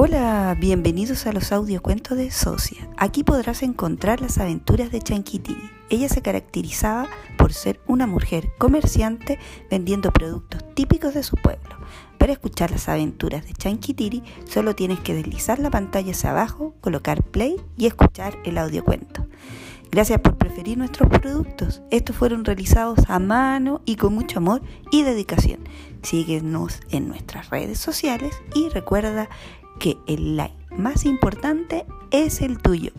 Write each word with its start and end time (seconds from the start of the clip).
Hola, 0.00 0.56
bienvenidos 0.56 1.26
a 1.26 1.32
los 1.32 1.50
audiocuentos 1.50 2.16
de 2.16 2.30
Socia. 2.30 2.88
Aquí 2.96 3.24
podrás 3.24 3.64
encontrar 3.64 4.20
las 4.20 4.38
aventuras 4.38 4.92
de 4.92 5.00
Chanquitini. 5.00 5.72
Ella 5.90 6.08
se 6.08 6.22
caracterizaba 6.22 7.08
por 7.36 7.52
ser 7.52 7.80
una 7.88 8.06
mujer 8.06 8.52
comerciante 8.58 9.40
vendiendo 9.68 10.12
productos 10.12 10.62
típicos 10.76 11.14
de 11.14 11.24
su 11.24 11.34
pueblo. 11.34 11.78
Para 12.16 12.30
escuchar 12.30 12.70
las 12.70 12.88
aventuras 12.88 13.44
de 13.44 13.54
Chanquitiri 13.54 14.22
solo 14.44 14.76
tienes 14.76 15.00
que 15.00 15.14
deslizar 15.14 15.58
la 15.58 15.72
pantalla 15.72 16.12
hacia 16.12 16.30
abajo, 16.30 16.76
colocar 16.80 17.24
play 17.24 17.56
y 17.76 17.86
escuchar 17.86 18.38
el 18.44 18.58
audiocuento. 18.58 19.26
Gracias 19.90 20.20
por 20.20 20.36
preferir 20.36 20.78
nuestros 20.78 21.08
productos. 21.08 21.82
Estos 21.90 22.14
fueron 22.14 22.44
realizados 22.44 23.00
a 23.08 23.18
mano 23.18 23.80
y 23.84 23.96
con 23.96 24.14
mucho 24.14 24.38
amor 24.38 24.62
y 24.92 25.02
dedicación. 25.02 25.60
Síguenos 26.02 26.82
en 26.90 27.08
nuestras 27.08 27.50
redes 27.50 27.80
sociales 27.80 28.36
y 28.54 28.68
recuerda 28.68 29.28
que 29.78 29.96
el 30.06 30.36
like 30.36 30.54
más 30.76 31.04
importante 31.04 31.86
es 32.10 32.40
el 32.40 32.58
tuyo. 32.58 32.92